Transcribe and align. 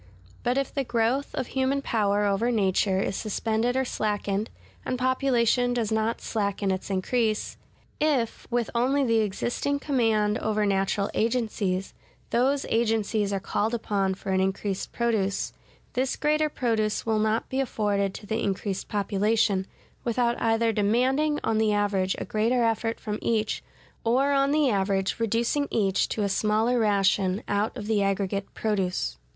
But 0.41 0.57
if 0.57 0.73
the 0.73 0.83
growth 0.83 1.35
of 1.35 1.45
human 1.45 1.83
power 1.83 2.25
over 2.25 2.49
nature 2.49 2.99
is 2.99 3.15
suspended 3.15 3.77
or 3.77 3.85
slackened, 3.85 4.49
and 4.83 4.97
population 4.97 5.75
does 5.75 5.91
not 5.91 6.21
slacken 6.21 6.71
its 6.71 6.89
increase; 6.89 7.55
if, 7.99 8.47
with 8.49 8.71
only 8.73 9.03
the 9.03 9.19
existing 9.19 9.77
command 9.77 10.39
over 10.39 10.65
natural 10.65 11.11
agencies, 11.13 11.93
those 12.31 12.65
agencies 12.69 13.31
are 13.31 13.39
called 13.39 13.75
upon 13.75 14.15
for 14.15 14.31
an 14.31 14.39
increased 14.41 14.91
produce; 14.91 15.53
this 15.93 16.15
greater 16.15 16.49
produce 16.49 17.05
will 17.05 17.19
not 17.19 17.47
be 17.47 17.59
afforded 17.59 18.15
to 18.15 18.25
the 18.25 18.41
increased 18.41 18.87
population, 18.87 19.67
without 20.03 20.35
either 20.41 20.71
demanding 20.73 21.39
on 21.43 21.59
the 21.59 21.73
average 21.73 22.15
a 22.17 22.25
greater 22.25 22.63
effort 22.63 22.99
from 22.99 23.19
each, 23.21 23.63
or 24.03 24.31
on 24.31 24.49
the 24.49 24.67
average 24.67 25.19
reducing 25.19 25.67
each 25.69 26.09
to 26.09 26.23
a 26.23 26.27
smaller 26.27 26.79
ration 26.79 27.43
out 27.47 27.77
of 27.77 27.85
the 27.85 28.01
aggregate 28.01 28.51
produce. 28.55 29.19